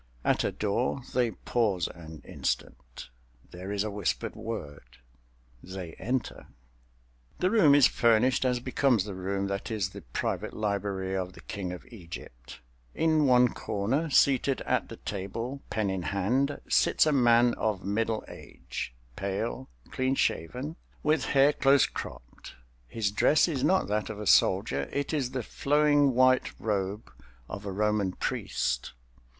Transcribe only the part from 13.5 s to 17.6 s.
corner, seated at the table, pen in hand, sits a man